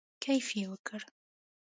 کیف 0.23 0.47
یې 0.57 0.65
وکړ. 0.71 1.01